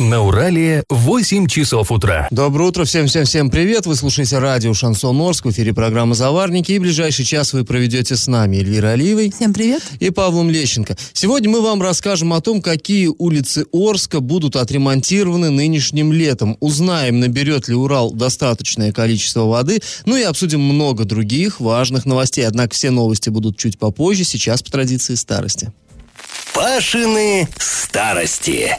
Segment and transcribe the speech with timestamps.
[0.00, 2.26] На Урале 8 часов утра.
[2.32, 3.86] Доброе утро, всем-всем-всем привет.
[3.86, 6.72] Вы слушаете радио «Шансон Орск», в эфире программы «Заварники».
[6.72, 9.30] И ближайший час вы проведете с нами Эльвира Алиевой.
[9.30, 9.84] Всем привет.
[10.00, 10.96] И Павлом Лещенко.
[11.12, 16.56] Сегодня мы вам расскажем о том, какие улицы Орска будут отремонтированы нынешним летом.
[16.58, 19.80] Узнаем, наберет ли Урал достаточное количество воды.
[20.06, 22.44] Ну и обсудим много других важных новостей.
[22.48, 25.72] Однако все новости будут чуть попозже, сейчас по традиции старости.
[26.52, 28.76] Пашины старости.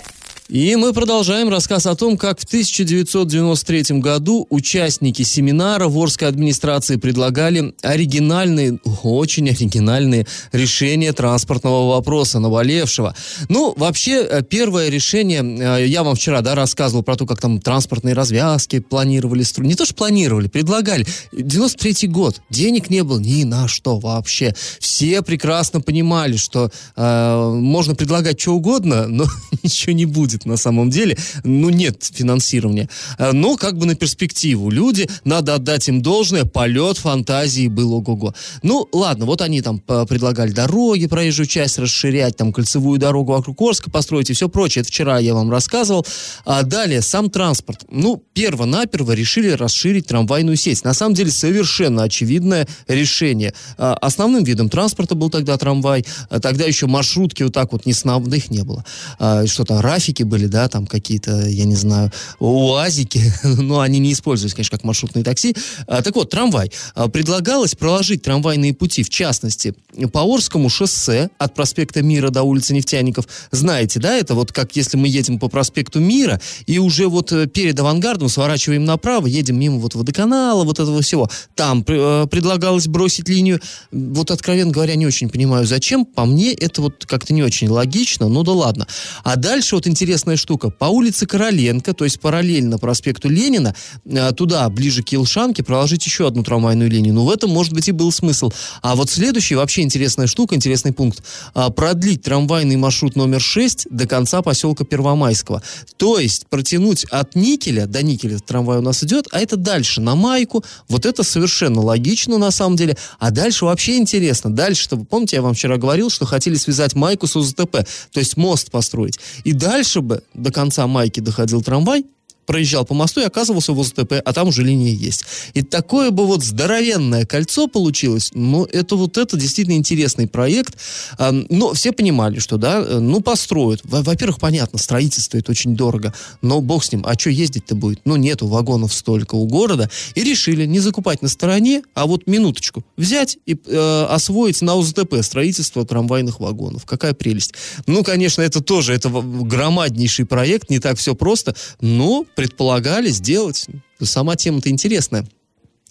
[0.48, 6.97] И мы продолжаем рассказ о том, как в 1993 году участники семинара в Орской администрации
[6.97, 13.16] предлагали оригинальные, очень оригинальные решения транспортного вопроса наболевшего.
[13.50, 15.42] Ну, вообще, э, первое решение,
[15.79, 19.83] э, я вам вчера, да, рассказывал про то, как там транспортные развязки планировали, не то
[19.83, 21.07] что планировали, предлагали.
[21.32, 24.54] 93 год, денег не было ни на что вообще.
[24.80, 29.25] Все прекрасно понимали, что э, можно предлагать что угодно, но
[29.64, 31.18] ничего не будет будет на самом деле.
[31.44, 32.89] Ну, нет финансирования.
[33.17, 34.70] Э, но как бы на перспективу.
[34.70, 38.33] Люди, надо отдать им должное, полет фантазии был ого-го.
[38.64, 43.89] Ну, ладно, вот они там предлагали дороги, проезжую часть расширять, там кольцевую дорогу вокруг Орска
[43.89, 44.81] построить и все прочее.
[44.81, 46.05] Это вчера я вам рассказывал.
[46.45, 47.86] А далее, сам транспорт.
[47.89, 50.83] Ну, перво-наперво решили расширить трамвайную сеть.
[50.83, 53.53] На самом деле, совершенно очевидное решение.
[53.77, 56.05] А, основным видом транспорта был тогда трамвай.
[56.30, 58.83] А тогда еще маршрутки вот так вот не снабных не было.
[59.20, 64.55] А, что-то рафики были, да, там какие-то, я не знаю, уазики, но они не используются,
[64.55, 65.55] конечно, как маршрутные такси.
[65.87, 66.71] А, так вот, трамвай.
[66.93, 69.73] А, предлагалось проложить трамвайные пути, в частности,
[70.11, 73.27] по Орскому шоссе от проспекта Мира до улицы Нефтяников.
[73.51, 77.47] Знаете, да, это вот как если мы едем по проспекту Мира и уже вот э,
[77.47, 81.29] перед авангардом сворачиваем направо, едем мимо вот водоканала, вот этого всего.
[81.55, 83.61] Там э, предлагалось бросить линию.
[83.91, 86.05] Вот, откровенно говоря, не очень понимаю, зачем.
[86.05, 88.87] По мне, это вот как-то не очень логично, ну да ладно.
[89.23, 90.69] А дальше вот интересно интересная штука.
[90.69, 96.25] По улице Короленко, то есть параллельно проспекту Ленина, э, туда, ближе к Елшанке, проложить еще
[96.25, 97.13] одну трамвайную линию.
[97.13, 98.49] Ну, в этом, может быть, и был смысл.
[98.81, 101.21] А вот следующий, вообще интересная штука, интересный пункт.
[101.53, 105.61] А, продлить трамвайный маршрут номер 6 до конца поселка Первомайского.
[105.98, 110.15] То есть протянуть от Никеля, до Никеля трамвай у нас идет, а это дальше, на
[110.15, 110.64] Майку.
[110.87, 112.95] Вот это совершенно логично, на самом деле.
[113.20, 114.49] А дальше вообще интересно.
[114.49, 118.37] Дальше-то, вы помните, я вам вчера говорил, что хотели связать Майку с УЗТП, то есть
[118.37, 119.20] мост построить.
[119.43, 122.05] И дальше бы до конца майки доходил трамвай,
[122.45, 125.26] проезжал по мосту и оказывался возле ТП, а там уже линия есть.
[125.54, 130.78] И такое бы вот здоровенное кольцо получилось, ну, это вот это действительно интересный проект.
[131.20, 133.82] Но все понимали, что, да, э, ну, построят.
[133.84, 138.02] Во-первых, понятно, строительство это очень дорого, но бог с ним, а что ездить-то будет?
[138.06, 139.90] Ну, нету вагонов столько у города.
[140.14, 145.22] И решили не закупать на стороне, а вот минуточку, взять и э, освоить на УЗТП
[145.22, 146.86] строительство трамвайных вагонов.
[146.86, 147.54] Какая прелесть.
[147.88, 153.68] Ну, конечно, это тоже, это громаднейший проект, не так все просто, но предполагали сделать.
[154.01, 155.25] Сама тема-то интересная.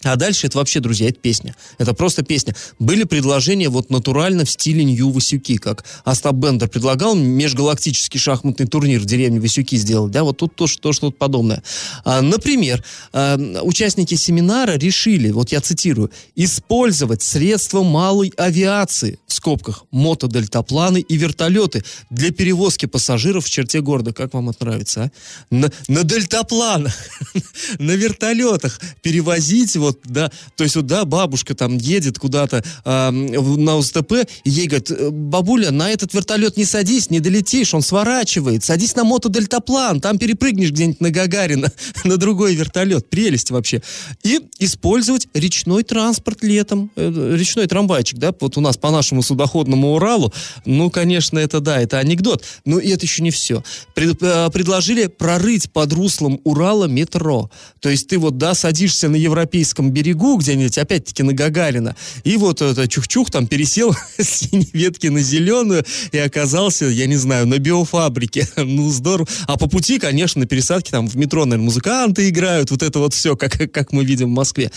[0.05, 1.55] А дальше это вообще, друзья, это песня.
[1.79, 2.55] Это просто песня.
[2.77, 8.99] Были предложения вот натурально в стиле Нью Васюки, как Остап Бендер предлагал межгалактический шахматный турнир
[8.99, 11.63] в деревне Васюки сделать, да, вот тут то, что, что-то подобное.
[12.03, 12.83] А, например,
[13.13, 21.17] а, участники семинара решили, вот я цитирую, использовать средства малой авиации, в скобках, мотодельтапланы и
[21.17, 24.13] вертолеты для перевозки пассажиров в черте города.
[24.13, 25.55] Как вам это нравится, а?
[25.55, 26.93] На, на дельтапланах,
[27.79, 33.77] на вертолетах перевозить вот, да, то есть вот, да, бабушка там едет куда-то э, на
[33.77, 34.13] УЗТП,
[34.43, 38.95] и ей говорят, «Э, бабуля, на этот вертолет не садись, не долетишь, он сворачивает, садись
[38.95, 41.71] на мотодельтаплан, там перепрыгнешь где-нибудь на Гагарина,
[42.03, 43.81] на другой вертолет, прелесть вообще.
[44.23, 49.95] И использовать речной транспорт летом, э, речной трамвайчик, да, вот у нас по нашему судоходному
[49.95, 50.33] Уралу,
[50.65, 53.63] ну, конечно, это да, это анекдот, но это еще не все.
[53.93, 59.15] Пред, э, предложили прорыть под руслом Урала метро, то есть ты вот, да, садишься на
[59.15, 64.69] европейский Каспийском берегу, где-нибудь, опять-таки, на Гагарина, и вот это чух-чух там пересел с синей
[64.73, 68.47] ветки на зеленую и оказался, я не знаю, на биофабрике.
[68.57, 69.27] ну, здорово.
[69.47, 73.13] А по пути, конечно, на пересадке там в метро, наверное, музыканты играют, вот это вот
[73.13, 74.71] все, как, как мы видим в Москве.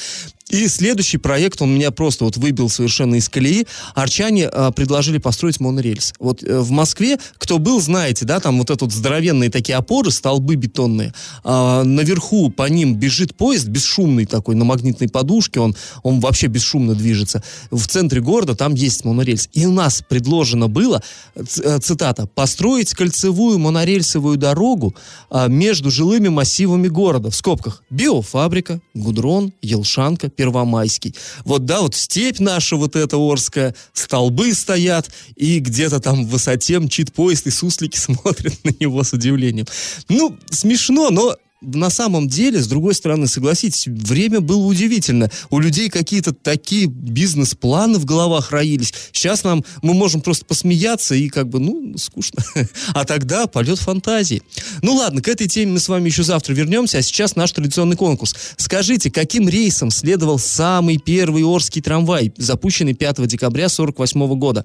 [0.50, 3.66] И следующий проект, он меня просто вот выбил совершенно из колеи.
[3.94, 6.14] Арчане э, предложили построить монорельс.
[6.18, 10.54] Вот э, в Москве, кто был, знаете, да, там вот этот здоровенные такие опоры, столбы
[10.54, 11.12] бетонные.
[11.44, 16.94] Э, наверху по ним бежит поезд, бесшумный такой, на магнитной подушке, он, он вообще бесшумно
[16.94, 17.42] движется.
[17.70, 19.50] В центре города там есть монорельс.
[19.52, 21.02] И у нас предложено было,
[21.34, 24.94] э, цитата, построить кольцевую монорельсовую дорогу
[25.30, 27.30] э, между жилыми массивами города.
[27.30, 31.16] В скобках биофабрика, Гудрон, Елшанка, Первомайский.
[31.44, 36.78] Вот, да, вот степь наша вот эта Орская, столбы стоят, и где-то там в высоте
[36.78, 39.66] мчит поезд, и суслики смотрят на него с удивлением.
[40.08, 45.30] Ну, смешно, но на самом деле, с другой стороны, согласитесь, время было удивительно.
[45.50, 48.94] У людей какие-то такие бизнес-планы в головах роились.
[49.12, 52.44] Сейчас нам мы можем просто посмеяться и как бы, ну, скучно.
[52.94, 54.42] А тогда полет фантазии.
[54.82, 57.96] Ну ладно, к этой теме мы с вами еще завтра вернемся, а сейчас наш традиционный
[57.96, 58.34] конкурс.
[58.56, 64.64] Скажите, каким рейсом следовал самый первый Орский трамвай, запущенный 5 декабря 1948 года?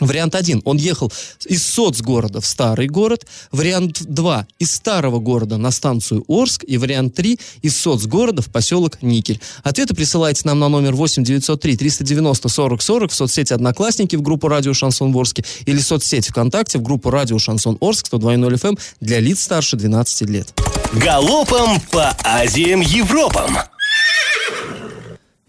[0.00, 0.62] Вариант 1.
[0.64, 1.12] Он ехал
[1.46, 3.26] из соцгорода в старый город.
[3.52, 4.46] Вариант 2.
[4.58, 6.64] Из старого города на станцию Орск.
[6.66, 7.38] И вариант 3.
[7.62, 9.40] Из соцгорода в поселок Никель.
[9.62, 14.48] Ответы присылайте нам на номер 8 903 390 40 40 в соцсети «Одноклассники» в группу
[14.48, 18.78] «Радио Шансон Орске» или в соцсети ВКонтакте в группу «Радио Шансон Орск» 102.0 FM эм
[19.00, 20.54] для лиц старше 12 лет.
[20.92, 23.58] Галопом по Азиям Европам!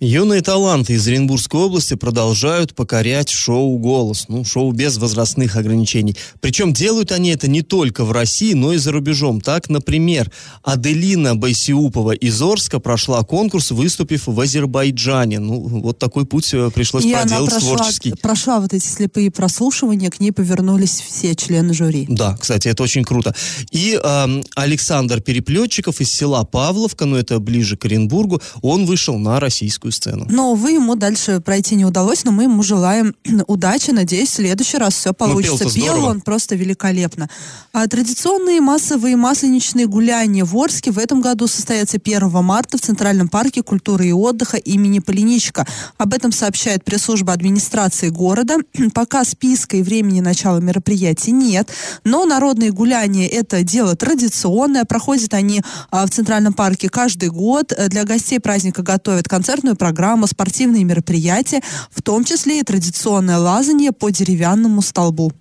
[0.01, 4.27] Юные таланты из Оренбургской области продолжают покорять шоу «Голос».
[4.29, 6.15] Ну, шоу без возрастных ограничений.
[6.39, 9.41] Причем делают они это не только в России, но и за рубежом.
[9.41, 10.31] Так, например,
[10.63, 15.39] Аделина Байсиупова из Орска прошла конкурс, выступив в Азербайджане.
[15.39, 18.13] Ну, вот такой путь э, пришлось И проделать она прошла, творческий.
[18.13, 22.05] прошла вот эти слепые прослушивания, к ней повернулись все члены жюри.
[22.07, 23.35] Да, кстати, это очень круто.
[23.71, 29.41] И эм, Александр Переплетчиков из села Павловка, ну это ближе к Оренбургу, он вышел на
[29.41, 30.25] российскую сцену.
[30.29, 33.15] Но, увы, ему дальше пройти не удалось, но мы ему желаем
[33.47, 33.91] удачи.
[33.91, 35.57] Надеюсь, в следующий раз все получится.
[35.59, 36.11] пел-то Пел здорово.
[36.11, 37.29] он просто великолепно.
[37.73, 43.27] А традиционные массовые масленичные гуляния в Орске в этом году состоятся 1 марта в Центральном
[43.27, 45.65] парке культуры и отдыха имени Полиничка.
[45.97, 48.57] Об этом сообщает пресс-служба администрации города.
[48.93, 51.69] Пока списка и времени начала мероприятий нет,
[52.03, 54.85] но народные гуляния это дело традиционное.
[54.85, 55.61] Проходят они
[55.91, 57.73] а, в Центральном парке каждый год.
[57.87, 64.11] Для гостей праздника готовят концертную программу, спортивные мероприятия, в том числе и традиционное лазание по
[64.11, 65.31] деревянному столбу.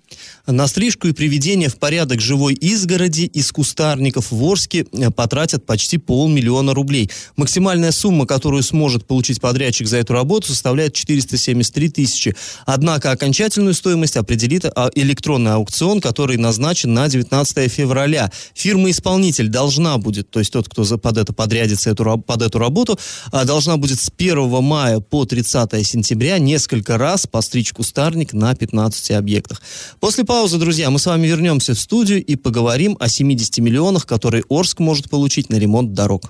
[0.47, 5.99] На стрижку и приведение в порядок живой изгороди из кустарников в Орске э, потратят почти
[5.99, 7.11] полмиллиона рублей.
[7.35, 12.35] Максимальная сумма, которую сможет получить подрядчик за эту работу, составляет 473 тысячи.
[12.65, 18.31] Однако окончательную стоимость определит а, электронный аукцион, который назначен на 19 февраля.
[18.55, 22.97] Фирма-исполнитель должна будет, то есть тот, кто под это подрядится эту, под эту работу,
[23.31, 29.11] а, должна будет с 1 мая по 30 сентября несколько раз постричь кустарник на 15
[29.11, 29.61] объектах.
[29.99, 34.43] После паузы, друзья, мы с вами вернемся в студию и поговорим о 70 миллионах, которые
[34.49, 36.29] Орск может получить на ремонт дорог.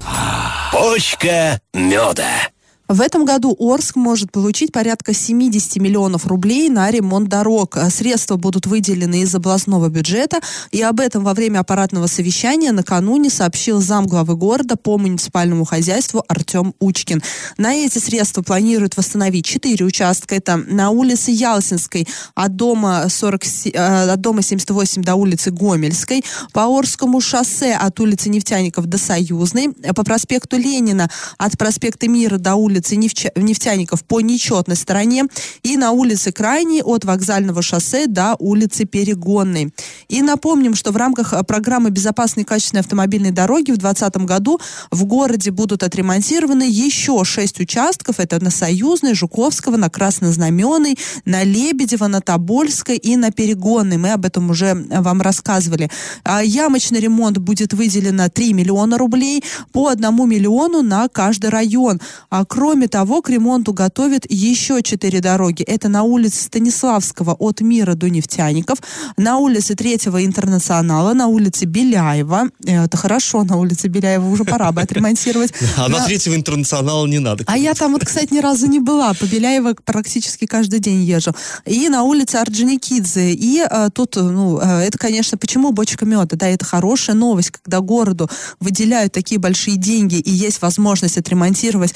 [0.72, 2.50] Почка меда.
[2.89, 7.77] В этом году Орск может получить порядка 70 миллионов рублей на ремонт дорог.
[7.91, 10.39] Средства будут выделены из областного бюджета,
[10.71, 16.74] и об этом во время аппаратного совещания накануне сообщил замглавы города по муниципальному хозяйству Артем
[16.80, 17.21] Учкин.
[17.59, 20.33] На эти средства планируют восстановить 4 участка.
[20.33, 26.25] Это на улице Ялсинской от дома, 40, се- э, от дома 78 до улицы Гомельской,
[26.53, 31.07] по Орскому шоссе от улицы Нефтяников до Союзной, по проспекту Ленина
[31.38, 35.26] от проспекта Мира до улицы Нефча- Нефтяников по нечетной стороне
[35.64, 39.74] и на улице Крайней от вокзального шоссе до улицы Перегонной.
[40.08, 44.60] И напомним, что в рамках э, программы безопасной качественной автомобильной дороги в 2020 году
[44.92, 48.20] в городе будут отремонтированы еще шесть участков.
[48.20, 53.98] Это на Союзной, Жуковского, на Краснознаменной, на Лебедева, на Тобольской и на Перегонной.
[53.98, 55.90] Мы об этом уже э, вам рассказывали.
[56.24, 62.00] А Ямочный ремонт будет выделено 3 миллиона рублей по 1 миллиону на каждый район.
[62.30, 65.64] А кроме того, к ремонту готовят еще четыре дороги.
[65.64, 68.78] Это на улице Станиславского от Мира до Нефтяников,
[69.18, 72.50] на улице Третьего Интернационала, на улице Беляева.
[72.64, 75.52] Это хорошо, на улице Беляева уже пора бы отремонтировать.
[75.78, 77.44] А на третьего интернационала не надо.
[77.48, 79.14] а я там вот, кстати, ни разу не была.
[79.14, 81.34] По Беляево практически каждый день езжу.
[81.66, 83.32] И на улице Орджоникидзе.
[83.32, 86.36] И э, тут, ну, э, это, конечно, почему бочка меда?
[86.36, 91.96] Да, это хорошая новость, когда городу выделяют такие большие деньги и есть возможность отремонтировать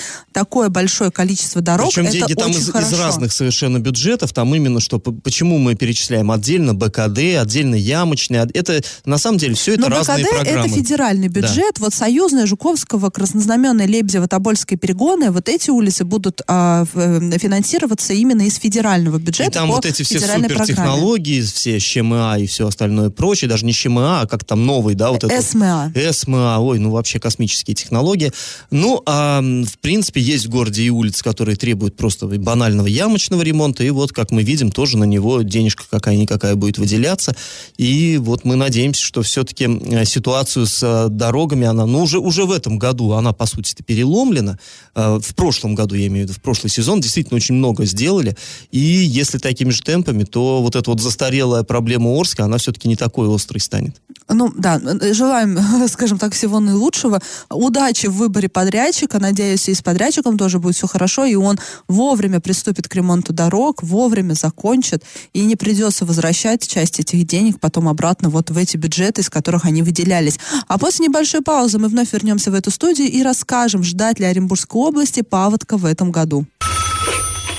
[0.64, 1.90] такое большое количество дорог.
[1.90, 2.98] Причем это деньги там очень из, из хорошо.
[2.98, 8.82] разных совершенно бюджетов, там именно что, почему мы перечисляем отдельно БКД, отдельно ямочный, а это
[9.06, 10.66] на самом деле все это Но разные БКД программы.
[10.68, 11.80] это федеральный бюджет.
[11.80, 18.44] Вот Союзная, Жуковского, Краснознаменная, Лебедева, Тобольская, Перегонная, вот эти улицы будут а, э, финансироваться именно
[18.44, 19.50] из федерального бюджета.
[19.50, 24.22] И там вот эти все супертехнологии, все ЩМА и все остальное прочее, даже не ЩМА,
[24.22, 25.42] а как там новый, да, вот это.
[25.42, 25.92] СМА.
[26.12, 28.32] СМА, ой, ну вообще космические технологии.
[28.72, 33.42] Ну, а, в принципе, есть есть в городе и улицы, которые требуют просто банального ямочного
[33.42, 37.36] ремонта, и вот, как мы видим, тоже на него денежка какая-никакая будет выделяться,
[37.78, 42.46] и вот мы надеемся, что все-таки э, ситуацию с э, дорогами, она, ну, уже, уже
[42.46, 44.60] в этом году, она, по сути, переломлена,
[44.96, 48.36] э, в прошлом году, я имею в виду, в прошлый сезон, действительно очень много сделали,
[48.72, 52.96] и если такими же темпами, то вот эта вот застарелая проблема Орска, она все-таки не
[52.96, 53.96] такой острой станет.
[54.30, 54.80] Ну, да,
[55.14, 57.22] желаем, скажем так, всего наилучшего.
[57.50, 59.20] Удачи в выборе подрядчика.
[59.20, 63.84] Надеюсь, и с подрядчиком тоже будет все хорошо, и он вовремя приступит к ремонту дорог,
[63.84, 69.22] вовремя закончит, и не придется возвращать часть этих денег потом обратно вот в эти бюджеты,
[69.22, 70.40] из которых они выделялись.
[70.68, 74.82] А после небольшой паузы мы вновь вернемся в эту студию и расскажем, ждать ли Оренбургской
[74.82, 76.46] области паводка в этом году.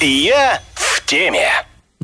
[0.00, 1.48] Я в теме.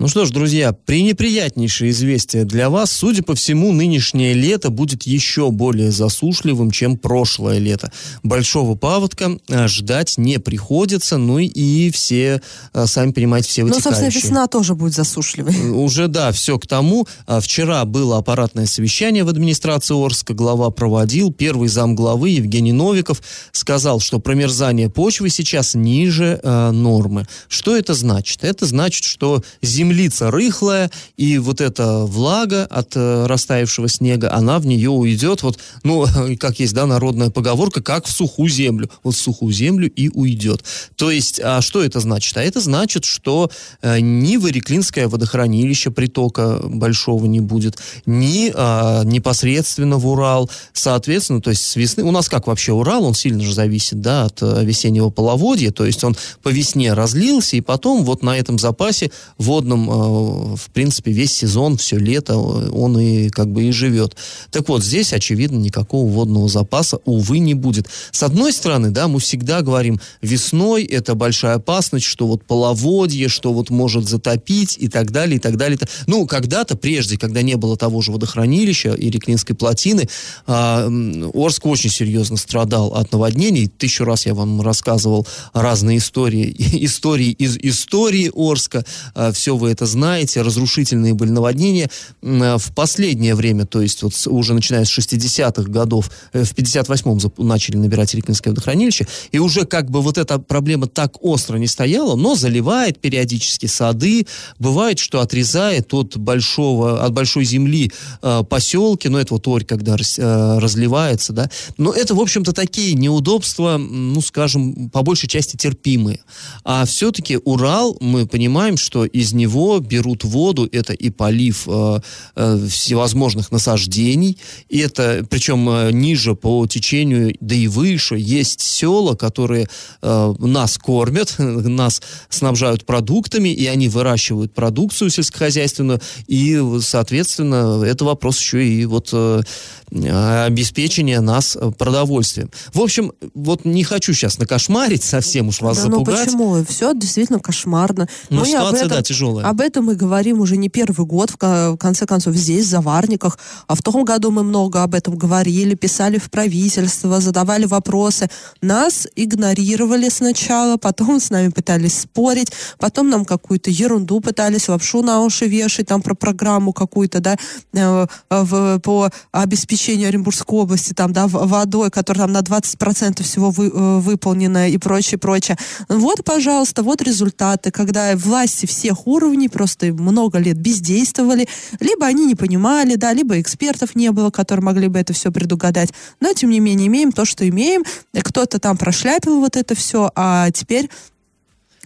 [0.01, 2.91] Ну что ж, друзья, пренеприятнейшее известие для вас.
[2.91, 7.93] Судя по всему, нынешнее лето будет еще более засушливым, чем прошлое лето.
[8.23, 12.41] Большого паводка а, ждать не приходится, ну и все,
[12.73, 13.91] а, сами понимаете, все вытекающие.
[13.91, 15.55] Ну, собственно, весна тоже будет засушливой.
[15.55, 17.07] Э, уже, да, все к тому.
[17.27, 21.31] А, вчера было аппаратное совещание в администрации Орска, глава проводил.
[21.31, 23.21] Первый зам главы Евгений Новиков
[23.53, 27.27] сказал, что промерзание почвы сейчас ниже э, нормы.
[27.49, 28.45] Что это значит?
[28.45, 34.59] Это значит, что зима землица рыхлая, и вот эта влага от э, растаявшего снега, она
[34.59, 36.07] в нее уйдет, вот, ну,
[36.39, 38.89] как есть, да, народная поговорка, как в сухую землю.
[39.03, 40.65] Вот в сухую землю и уйдет.
[40.97, 42.37] То есть, а что это значит?
[42.37, 43.51] А это значит, что
[43.83, 50.49] э, ни Вареклинское водохранилище притока большого не будет, ни э, непосредственно в Урал.
[50.73, 52.05] Соответственно, то есть с весны...
[52.05, 55.85] У нас как вообще Урал, он сильно же зависит, да, от э, весеннего половодья, то
[55.85, 60.71] есть он по весне разлился, и потом вот на этом запасе водном котором, э, в
[60.73, 64.17] принципе, весь сезон, все лето он и как бы и живет.
[64.51, 67.87] Так вот, здесь, очевидно, никакого водного запаса, увы, не будет.
[68.11, 73.53] С одной стороны, да, мы всегда говорим, весной это большая опасность, что вот половодье, что
[73.53, 75.79] вот может затопить и так далее, и так далее.
[76.07, 80.09] Ну, когда-то, прежде, когда не было того же водохранилища и Реклинской плотины,
[80.47, 80.89] а,
[81.35, 83.69] Орск очень серьезно страдал от наводнений.
[83.69, 88.85] Тысячу раз я вам рассказывал разные истории, истории из истории Орска.
[89.15, 91.89] А, Все вы это знаете, разрушительные были наводнения.
[92.23, 97.47] Э, в последнее время, то есть вот уже начиная с 60-х годов, э, в 58-м
[97.47, 102.17] начали набирать Реклинское водохранилище, и уже как бы вот эта проблема так остро не стояла,
[102.17, 104.27] но заливает периодически сады,
[104.59, 109.97] бывает, что отрезает от большого, от большой земли э, поселки, ну это вот Орь, когда
[109.97, 116.21] разливается, да, но это, в общем-то, такие неудобства, ну, скажем, по большей части терпимые.
[116.65, 122.01] А все-таки Урал, мы понимаем, что из него него берут воду, это и полив э,
[122.37, 124.39] э, всевозможных насаждений,
[124.69, 129.69] это, причем э, ниже по течению, да и выше, есть села, которые
[130.03, 138.39] э, нас кормят, нас снабжают продуктами, и они выращивают продукцию сельскохозяйственную, и, соответственно, это вопрос
[138.39, 139.43] еще и вот э,
[139.91, 142.51] обеспечения нас продовольствием.
[142.73, 146.33] В общем, вот не хочу сейчас накошмарить совсем уж вас да, запугать.
[146.33, 146.65] Ну почему?
[146.65, 148.09] Все действительно кошмарно.
[148.29, 149.40] Но Мы ситуация, этом, да, тяжелая.
[149.43, 153.39] Об этом мы говорим уже не первый год, в конце концов, здесь, в Заварниках.
[153.67, 158.29] А в том году мы много об этом говорили, писали в правительство, задавали вопросы.
[158.61, 165.21] Нас игнорировали сначала, потом с нами пытались спорить, потом нам какую-то ерунду пытались лапшу на
[165.21, 167.37] уши вешать, там про программу какую-то, да,
[167.73, 173.67] э, в, по обеспечению Оренбургской области, там, да, водой, которая там на 20% всего вы,
[173.67, 175.57] э, выполнена и прочее, прочее.
[175.89, 181.49] Вот, пожалуйста, вот результаты, когда власти всех уровней они просто много лет бездействовали,
[181.81, 185.91] либо они не понимали, да, либо экспертов не было, которые могли бы это все предугадать.
[186.21, 187.85] Но, тем не менее, имеем то, что имеем.
[188.13, 190.89] Кто-то там прошляпил вот это все, а теперь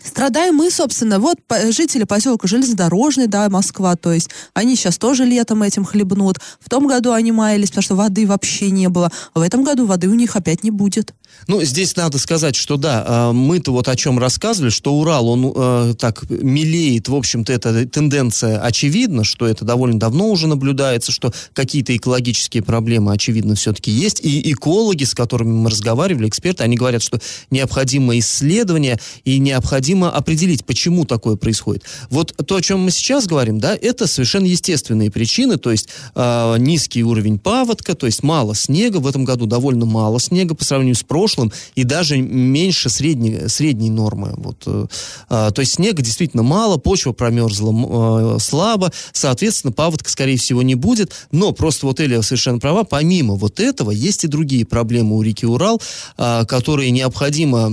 [0.05, 1.39] Страдаем мы, собственно, вот
[1.71, 6.39] жители поселка Железнодорожный, да, Москва, то есть они сейчас тоже летом этим хлебнут.
[6.61, 9.11] В том году они маялись, потому что воды вообще не было.
[9.35, 11.15] В этом году воды у них опять не будет.
[11.49, 15.53] Ну, здесь надо сказать, что да, а, мы-то вот о чем рассказывали, что Урал, он
[15.55, 21.33] э, так мелеет, в общем-то, эта тенденция очевидна, что это довольно давно уже наблюдается, что
[21.53, 24.21] какие-то экологические проблемы, очевидно, все-таки есть.
[24.25, 27.21] И экологи, с которыми мы разговаривали, эксперты, они говорят, что
[27.51, 31.85] необходимо исследование и необходимо необходимо определить, почему такое происходит.
[32.11, 36.57] Вот то, о чем мы сейчас говорим, да, это совершенно естественные причины, то есть э,
[36.59, 40.97] низкий уровень паводка, то есть мало снега, в этом году довольно мало снега по сравнению
[40.97, 44.35] с прошлым, и даже меньше средней, средней нормы.
[44.37, 44.87] Вот, э,
[45.31, 50.75] э, то есть снега действительно мало, почва промерзла э, слабо, соответственно, паводка, скорее всего, не
[50.75, 55.23] будет, но просто вот Элия совершенно права, помимо вот этого есть и другие проблемы у
[55.23, 55.81] реки Урал,
[56.19, 57.69] э, которые необходимо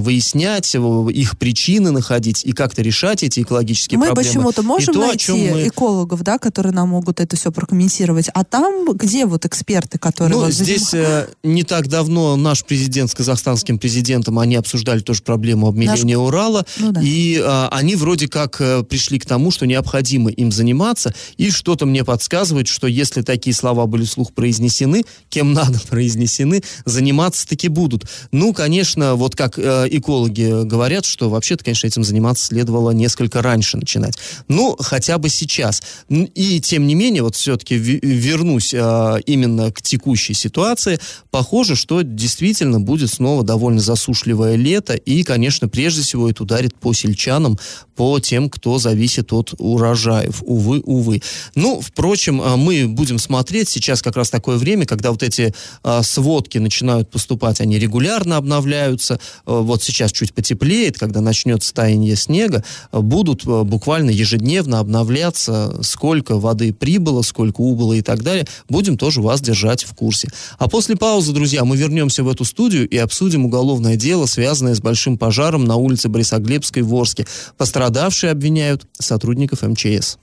[0.00, 4.28] выяснять, их причины находить и как-то решать эти экологические мы проблемы.
[4.28, 5.68] Мы почему-то можем то, найти мы...
[5.68, 10.36] экологов, да, которые нам могут это все прокомментировать, а там где вот эксперты, которые...
[10.36, 15.68] Ну, здесь э, не так давно наш президент с казахстанским президентом, они обсуждали тоже проблему
[15.68, 16.26] обмеления наш...
[16.26, 17.00] Урала, ну, да.
[17.02, 21.86] и э, они вроде как э, пришли к тому, что необходимо им заниматься, и что-то
[21.86, 28.04] мне подсказывает, что если такие слова были вслух произнесены, кем надо произнесены, заниматься таки будут.
[28.30, 33.76] Ну, конечно, вот как э, экологи говорят, что вообще-то, конечно, этим заниматься следовало несколько раньше
[33.76, 34.14] начинать.
[34.48, 35.82] Ну, хотя бы сейчас.
[36.08, 40.98] И, тем не менее, вот все-таки вернусь э, именно к текущей ситуации.
[41.30, 46.92] Похоже, что действительно будет снова довольно засушливое лето, и, конечно, прежде всего это ударит по
[46.94, 47.58] сельчанам,
[47.94, 50.42] по тем, кто зависит от урожаев.
[50.42, 51.22] Увы, увы.
[51.54, 53.68] Ну, впрочем, э, мы будем смотреть.
[53.68, 55.54] Сейчас как раз такое время, когда вот эти
[55.84, 59.14] э, сводки начинают поступать, они регулярно обновляются.
[59.46, 66.38] Э, вот сейчас чуть потеплеет, когда начнется таяние снега, будут э, буквально ежедневно обновляться, сколько
[66.38, 68.46] воды прибыло, сколько убыло и так далее.
[68.68, 70.28] Будем тоже вас держать в курсе.
[70.58, 74.80] А после паузы, друзья, мы вернемся в эту студию и обсудим уголовное дело, связанное с
[74.80, 77.26] большим пожаром на улице Борисоглебской в Орске.
[77.56, 80.18] Пострадавшие обвиняют сотрудников МЧС.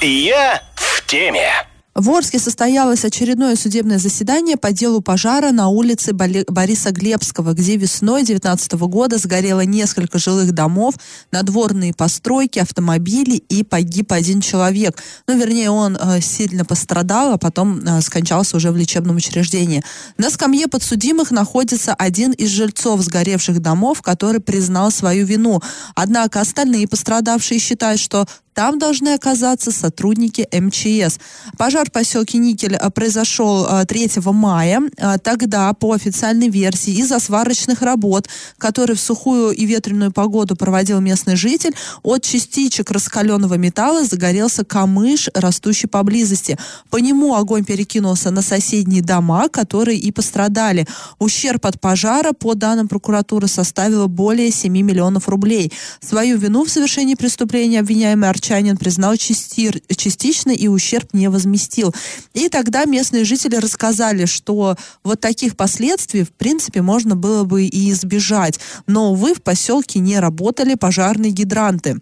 [0.00, 1.71] Я в теме.
[1.94, 8.22] В Орске состоялось очередное судебное заседание по делу пожара на улице Бориса Глебского, где весной
[8.24, 10.94] 2019 года сгорело несколько жилых домов,
[11.32, 15.02] надворные постройки, автомобили и погиб один человек.
[15.28, 19.84] Ну, вернее, он э, сильно пострадал, а потом э, скончался уже в лечебном учреждении.
[20.16, 25.60] На скамье подсудимых находится один из жильцов сгоревших домов, который признал свою вину.
[25.94, 31.18] Однако остальные пострадавшие считают, что там должны оказаться сотрудники МЧС.
[31.56, 34.82] Пожар в поселке Никель э, произошел 3 э, мая.
[34.98, 38.28] Э, тогда, по официальной версии, из-за сварочных работ,
[38.58, 45.30] которые в сухую и ветреную погоду проводил местный житель, от частичек раскаленного металла загорелся камыш,
[45.34, 46.58] растущий поблизости.
[46.90, 50.86] По нему огонь перекинулся на соседние дома, которые и пострадали.
[51.18, 55.72] Ущерб от пожара, по данным прокуратуры, составил более 7 миллионов рублей.
[56.00, 61.94] Свою вину в совершении преступления обвиняемый Арчанин признал частир, частично и ущерб не возместил.
[62.34, 67.90] И тогда местные жители рассказали, что вот таких последствий, в принципе, можно было бы и
[67.92, 68.58] избежать.
[68.88, 72.00] Но, увы, в поселке не работали пожарные гидранты.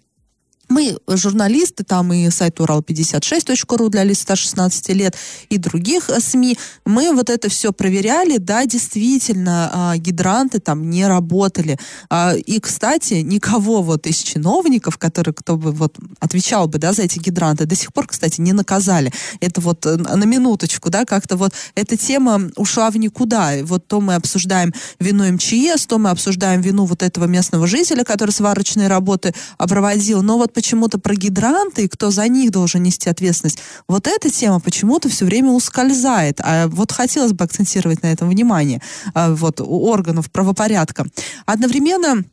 [0.71, 5.17] Мы, журналисты, там и сайт Урал56.ру для лиц 116 лет
[5.49, 11.09] и других э, СМИ, мы вот это все проверяли, да, действительно, э, гидранты там не
[11.09, 11.77] работали.
[12.09, 17.03] Э, и, кстати, никого вот из чиновников, которые, кто бы вот отвечал бы, да, за
[17.03, 19.13] эти гидранты, до сих пор, кстати, не наказали.
[19.41, 23.57] Это вот э, на минуточку, да, как-то вот эта тема ушла в никуда.
[23.57, 28.05] И вот то мы обсуждаем вину МЧС, то мы обсуждаем вину вот этого местного жителя,
[28.05, 30.23] который сварочные работы проводил.
[30.23, 33.61] Но вот почему-то про гидранты и кто за них должен нести ответственность.
[33.89, 36.39] Вот эта тема почему-то все время ускользает.
[36.43, 38.83] А вот хотелось бы акцентировать на этом внимание
[39.15, 41.07] а, вот, у органов правопорядка.
[41.47, 42.25] Одновременно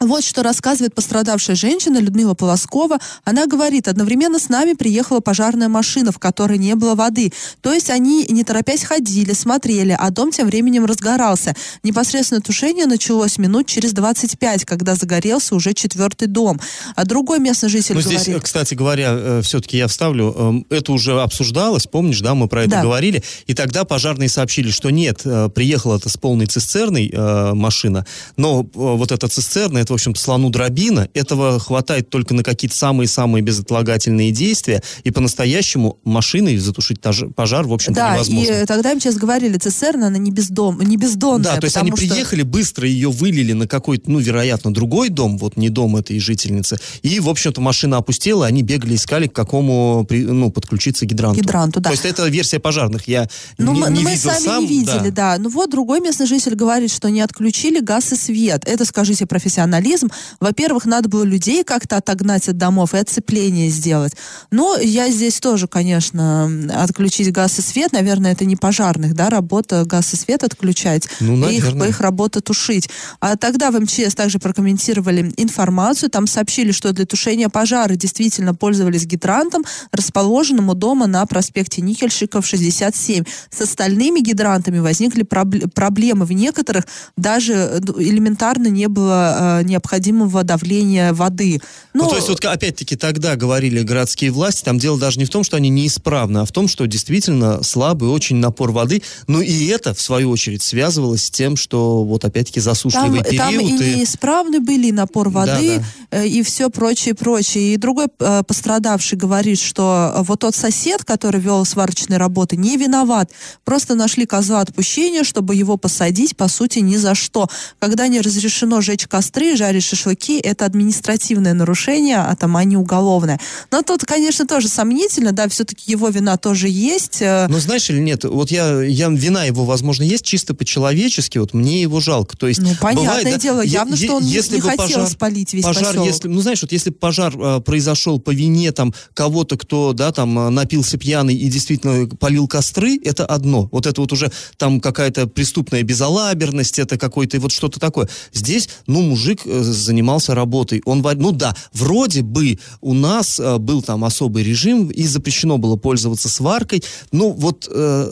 [0.00, 2.98] вот что рассказывает пострадавшая женщина Людмила Полоскова.
[3.24, 7.32] Она говорит, одновременно с нами приехала пожарная машина, в которой не было воды.
[7.62, 11.54] То есть они, не торопясь, ходили, смотрели, а дом тем временем разгорался.
[11.82, 16.60] Непосредственно тушение началось минут через 25, когда загорелся уже четвертый дом.
[16.94, 18.20] А другой местный житель говорит...
[18.20, 22.62] здесь, кстати говоря, э, все-таки я вставлю, эм, это уже обсуждалось, помнишь, да, мы про
[22.62, 22.82] это да.
[22.82, 28.06] говорили, и тогда пожарные сообщили, что нет, э, приехала это с полной цистерной э, машина,
[28.36, 31.08] но вот эта цистерна, в общем-то, слону дробина.
[31.14, 34.82] Этого хватает только на какие-то самые-самые безотлагательные действия.
[35.04, 37.00] И по-настоящему машиной затушить
[37.34, 38.52] пожар, в общем-то, да, невозможно.
[38.52, 41.54] и тогда им сейчас говорили, цистерна, она не, бездом, не бездомная.
[41.54, 41.96] Да, то есть они что...
[41.96, 46.78] приехали, быстро ее вылили на какой-то, ну, вероятно, другой дом, вот не дом этой жительницы.
[47.02, 51.40] И, в общем-то, машина опустела, они бегали, искали, к какому, ну, подключиться гидранту.
[51.40, 51.90] Гидранту, да.
[51.90, 53.08] То есть это версия пожарных.
[53.08, 54.62] Я ну, не, мы, не мы видел сами сам.
[54.64, 55.36] не видели, да.
[55.36, 55.38] да.
[55.38, 58.62] Ну вот другой местный житель говорит, что не отключили газ и свет.
[58.66, 60.10] Это, скажите, профессионально профессионализм.
[60.40, 64.12] Во-первых, надо было людей как-то отогнать от домов и оцепление сделать.
[64.50, 69.84] Но я здесь тоже, конечно, отключить газ и свет, наверное, это не пожарных, да, работа
[69.84, 72.88] газ и свет отключать, ну, и их, их работа тушить.
[73.20, 79.06] А тогда в МЧС также прокомментировали информацию, там сообщили, что для тушения пожара действительно пользовались
[79.06, 83.24] гидрантом, расположенным у дома на проспекте Никельщиков 67.
[83.50, 86.24] С остальными гидрантами возникли проб- проблемы.
[86.24, 86.84] В некоторых
[87.16, 91.60] даже э, элементарно не было э, необходимого давления воды.
[91.92, 92.04] Но...
[92.04, 95.44] Ну, то есть, вот опять-таки тогда говорили городские власти, там дело даже не в том,
[95.44, 99.02] что они неисправны, а в том, что действительно слабый очень напор воды.
[99.26, 103.78] Ну и это, в свою очередь, связывалось с тем, что вот опять-таки засушливый там, период.
[103.78, 106.18] Там и, и неисправны были и напор воды, да, да.
[106.18, 107.74] Э, и все прочее, прочее.
[107.74, 113.30] И другой э, пострадавший говорит, что вот тот сосед, который вел сварочные работы, не виноват.
[113.64, 117.48] Просто нашли козла отпущения, чтобы его посадить, по сути, ни за что.
[117.78, 123.40] Когда не разрешено жечь костры, жарить шашлыки, это административное нарушение, а там, не уголовное.
[123.70, 127.20] Но тут, конечно, тоже сомнительно, да, все-таки его вина тоже есть.
[127.20, 127.46] Э.
[127.48, 131.82] Ну, знаешь или нет, вот я, я вина его, возможно, есть чисто по-человечески, вот мне
[131.82, 132.36] его жалко.
[132.36, 135.08] То есть, ну, понятное бывает, да, дело, явно, е- что он если не хотел пожар,
[135.08, 136.06] спалить весь пожар, поселок.
[136.06, 140.38] Если, ну, знаешь, вот если пожар э, произошел по вине там кого-то, кто, да, там,
[140.38, 143.68] а, напился пьяный и действительно полил костры, это одно.
[143.72, 148.08] Вот это вот уже там какая-то преступная безалаберность, это какой-то вот что-то такое.
[148.32, 150.82] Здесь, ну, мужик э, занимался работой.
[150.84, 155.76] Он, ну да, вроде бы у нас э, был там особый режим и запрещено было
[155.76, 156.82] пользоваться сваркой.
[157.12, 158.10] Ну, вот э,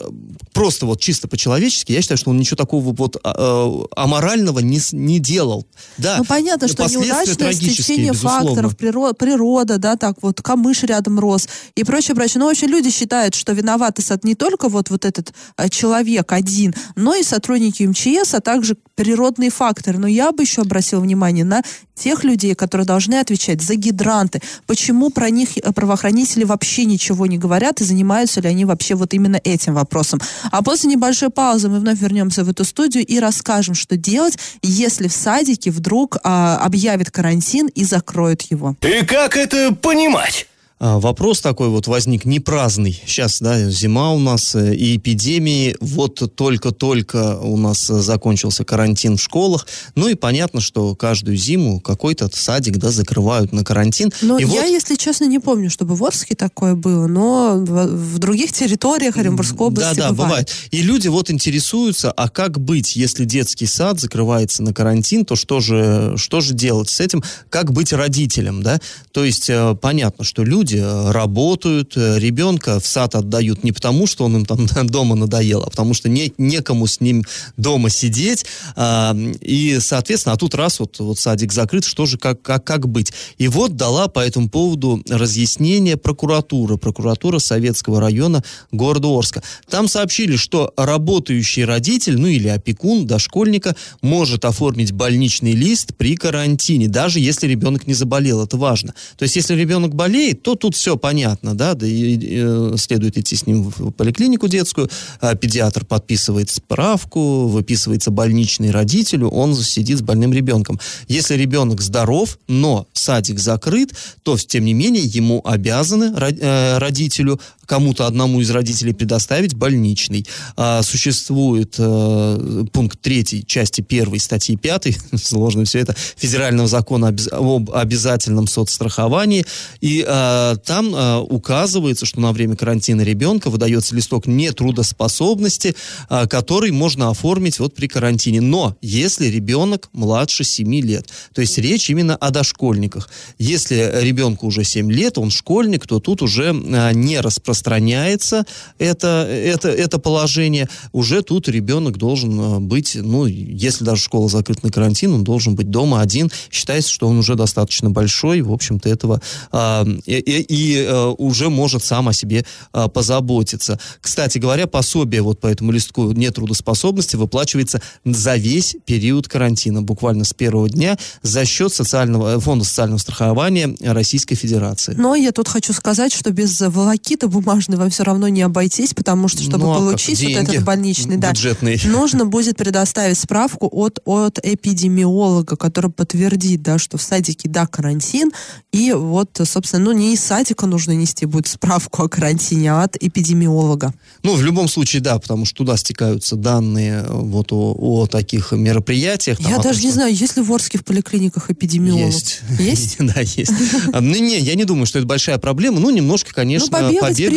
[0.53, 5.19] просто вот чисто по-человечески, я считаю, что он ничего такого вот э, аморального не, не
[5.19, 5.65] делал.
[5.97, 11.47] Да, ну, понятно, что неудачное стечение факторов, природа, природа, да, так вот, камыш рядом рос
[11.75, 12.39] и прочее, прочее.
[12.39, 17.15] Ну, вообще люди считают, что виноваты не только вот, вот этот э, человек один, но
[17.15, 19.97] и сотрудники МЧС, а также природные факторы.
[19.99, 21.63] Но я бы еще обратил внимание на
[21.95, 24.41] тех людей, которые должны отвечать за гидранты.
[24.67, 29.13] Почему про них э, правоохранители вообще ничего не говорят и занимаются ли они вообще вот
[29.13, 30.19] именно этим вопросом.
[30.51, 35.07] А после небольшой паузы мы вновь вернемся в эту студию и расскажем, что делать, если
[35.07, 38.75] в садике вдруг а, объявят карантин и закроют его.
[38.81, 40.47] И как это понимать?
[40.77, 43.01] А, вопрос такой вот возник не праздный.
[43.05, 45.73] Сейчас, да, зима у нас э, и эпидемии.
[45.79, 49.67] Вот только-только у нас закончился карантин в школах.
[49.95, 54.11] Ну и понятно, что каждую зиму какой-то садик, да, закрывают на карантин.
[54.21, 54.65] Но и я, вот...
[54.65, 59.95] если честно, не помню, чтобы в Орске такое было, но в, других территориях Оренбургской области
[59.95, 60.29] Да, да, бывает.
[60.29, 60.53] бывает.
[60.71, 65.61] И люди вот интересуются, а как быть, если детский сад закрывается на карантин, то что
[65.61, 67.23] же, что же делать с этим?
[67.49, 68.81] Как быть родителем, да?
[69.13, 73.71] То есть э, понятно, что люди люди э, работают, э, ребенка в сад отдают не
[73.71, 77.23] потому, что он им там дома надоел, а потому что не, некому с ним
[77.57, 78.45] дома сидеть.
[78.75, 82.87] А, и, соответственно, а тут раз вот, вот садик закрыт, что же, как, как, как
[82.87, 83.13] быть?
[83.37, 89.43] И вот дала по этому поводу разъяснение прокуратура, прокуратура Советского района города Орска.
[89.69, 96.87] Там сообщили, что работающий родитель, ну или опекун дошкольника, может оформить больничный лист при карантине,
[96.87, 98.43] даже если ребенок не заболел.
[98.43, 98.93] Это важно.
[99.17, 103.17] То есть, если ребенок болеет, то тут все понятно, да, да и, и, э, следует
[103.17, 104.89] идти с ним в поликлинику детскую,
[105.21, 110.79] а педиатр подписывает справку, выписывается больничный родителю, он сидит с больным ребенком.
[111.07, 118.07] Если ребенок здоров, но садик закрыт, то, тем не менее, ему обязаны э, родителю кому-то
[118.07, 120.25] одному из родителей предоставить больничный.
[120.57, 127.71] А, существует а, пункт 3 части 1 статьи 5, сложно все это, федерального закона об
[127.71, 129.45] обязательном соцстраховании.
[129.81, 135.75] И а, там а, указывается, что на время карантина ребенка выдается листок нетрудоспособности,
[136.09, 138.41] а, который можно оформить вот при карантине.
[138.41, 143.09] Но если ребенок младше 7 лет, то есть речь именно о дошкольниках.
[143.37, 148.45] Если ребенку уже 7 лет, он школьник, то тут уже а, не распространяется распространяется
[148.79, 154.65] это, это, это положение, уже тут ребенок должен э, быть, ну, если даже школа закрыта
[154.65, 156.29] на карантин, он должен быть дома один.
[156.51, 161.83] Считается, что он уже достаточно большой, в общем-то, этого а, и, и а, уже может
[161.83, 163.79] сам о себе а, позаботиться.
[164.01, 170.33] Кстати говоря, пособие вот по этому листку нетрудоспособности выплачивается за весь период карантина, буквально с
[170.33, 174.93] первого дня, за счет социального, фонда социального страхования Российской Федерации.
[174.97, 178.93] Но я тут хочу сказать, что без волокита бумаги бумажной вам все равно не обойтись,
[178.93, 181.79] потому что, чтобы Ну, а получить вот Деньги этот больничный, да, бюджетные.
[181.85, 188.31] нужно будет предоставить справку от, от эпидемиолога, который подтвердит, да, что в садике, да, карантин,
[188.71, 192.95] и вот, собственно, ну, не из садика нужно нести будет справку о карантине, а от
[192.99, 193.93] эпидемиолога.
[194.23, 199.37] Ну, в любом случае, да, потому что туда стекаются данные вот о, о таких мероприятиях.
[199.37, 202.05] там, Я о том, даже не что- знаю, есть ли в Орске в поликлиниках эпидемиолог?
[202.05, 202.41] Есть.
[202.59, 202.95] Есть?
[203.05, 203.51] Да, есть.
[203.93, 205.79] А, Ну, не, я не думаю, что это большая проблема.
[205.79, 206.71] Ну, немножко, конечно, Ну,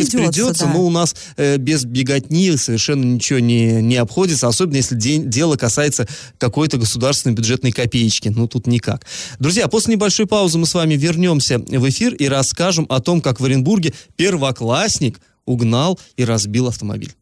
[0.05, 0.73] придется, придется, да.
[0.73, 5.55] но у нас э, без беготни совершенно ничего не, не обходится, особенно если день- дело
[5.55, 6.07] касается
[6.37, 8.29] какой-то государственной бюджетной копеечки.
[8.29, 9.05] Ну, тут никак.
[9.39, 13.39] Друзья, после небольшой паузы мы с вами вернемся в эфир и расскажем о том, как
[13.39, 17.13] в Оренбурге первоклассник угнал и разбил автомобиль.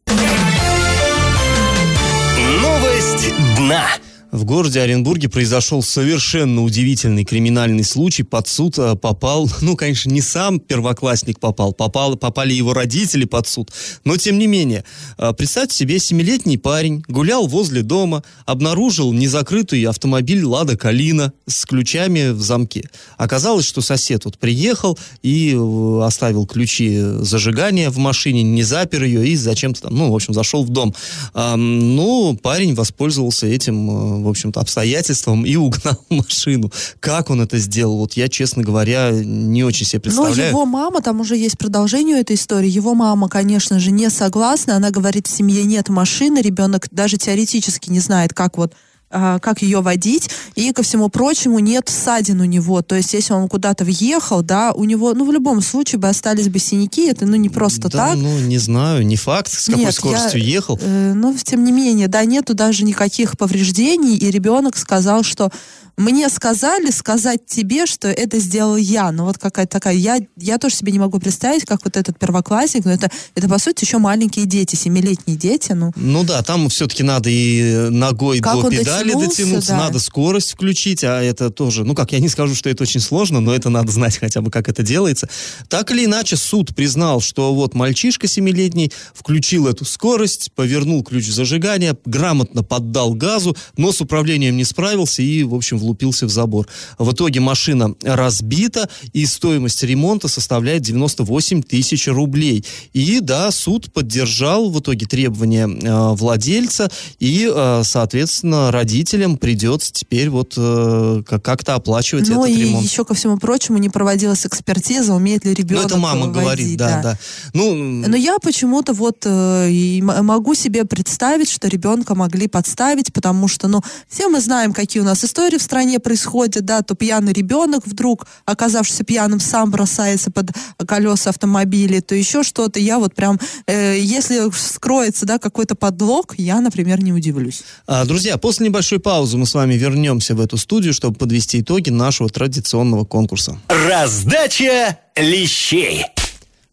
[2.60, 3.86] Новость дна.
[4.30, 8.24] В городе Оренбурге произошел совершенно удивительный криминальный случай.
[8.24, 13.46] Под суд э, попал, ну, конечно, не сам первоклассник попал, попал, попали его родители под
[13.46, 13.70] суд.
[14.04, 14.84] Но, тем не менее,
[15.16, 22.30] э, представьте себе, семилетний парень гулял возле дома, обнаружил незакрытый автомобиль «Лада Калина» с ключами
[22.30, 22.90] в замке.
[23.16, 29.26] Оказалось, что сосед вот приехал и э, оставил ключи зажигания в машине, не запер ее
[29.26, 30.94] и зачем-то там, ну, в общем, зашел в дом.
[31.34, 36.70] Ну, парень воспользовался этим, в общем-то, обстоятельством и угнал машину.
[37.00, 37.98] Как он это сделал?
[37.98, 40.50] Вот я, честно говоря, не очень себе Но представляю.
[40.50, 44.90] его мама, там уже есть продолжение этой истории, его мама, конечно же, не согласна, она
[44.90, 48.74] говорит, в семье нет машины, ребенок даже теоретически не знает, как вот
[49.10, 53.48] как ее водить, и ко всему прочему нет ссадин у него, то есть если он
[53.48, 57.36] куда-то въехал, да, у него, ну в любом случае бы остались бы синяки, это ну
[57.36, 60.78] не просто да, так, ну, не знаю, не факт, с какой Нет, скоростью я, ехал.
[60.80, 65.50] э, но тем не менее, да, нету даже никаких повреждений, и ребенок сказал, что
[65.98, 69.10] мне сказали сказать тебе, что это сделал я.
[69.10, 72.84] Ну вот какая-то такая, я, я тоже себе не могу представить, как вот этот первоклассник,
[72.84, 75.92] но это, это по сути еще маленькие дети, семилетние дети, ну.
[75.96, 79.76] Ну да, там все-таки надо и ногой Как до педали дотянуться, да.
[79.78, 83.40] надо скорость включить, а это тоже, ну как, я не скажу, что это очень сложно,
[83.40, 85.28] но это надо знать хотя бы, как это делается.
[85.68, 91.96] Так или иначе, суд признал, что вот мальчишка семилетний включил эту скорость, повернул ключ зажигания,
[92.04, 96.68] грамотно поддал газу, но с управлением не справился и, в общем, влупился в забор.
[96.98, 102.64] В итоге машина разбита, и стоимость ремонта составляет 98 тысяч рублей.
[102.92, 110.28] И да, суд поддержал в итоге требования э, владельца, и, э, соответственно, родителям придется теперь
[110.28, 112.84] вот э, как- как-то оплачивать Ну этот и ремонт.
[112.86, 116.76] еще ко всему прочему не проводилась экспертиза, умеет ли Ну, ребенок это мама водить, говорит,
[116.76, 117.18] да, да.
[117.54, 123.48] Ну, Но я почему-то вот э, и могу себе представить, что ребенка могли подставить, потому
[123.48, 127.32] что, ну, все мы знаем, какие у нас истории в стране происходят, да, то пьяный
[127.32, 130.50] ребенок вдруг, оказавшийся пьяным, сам бросается под
[130.86, 132.80] колеса автомобиля, то еще что-то.
[132.80, 137.62] Я вот прям, э, если скроется, да, какой-то подлог, я, например, не удивлюсь.
[137.86, 141.90] А, Друзья, после небольшой паузы мы с вами вернемся в эту студию, чтобы подвести итоги
[141.90, 143.58] нашего традиционного конкурса.
[143.68, 146.04] Раздача лещей.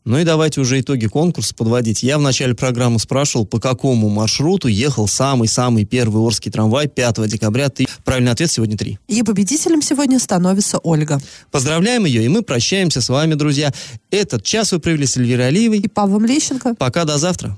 [0.05, 2.03] Ну и давайте уже итоги конкурса подводить.
[2.03, 7.69] Я в начале программы спрашивал, по какому маршруту ехал самый-самый первый Орский трамвай 5 декабря.
[7.69, 7.87] Ты...
[8.03, 8.99] Правильный ответ сегодня три.
[9.07, 11.19] И победителем сегодня становится Ольга.
[11.49, 13.73] Поздравляем ее, и мы прощаемся с вами, друзья.
[14.11, 15.79] Этот час вы провели с Эльвирой Алиевой.
[15.79, 16.75] И Павлом Лещенко.
[16.75, 17.57] Пока, до завтра.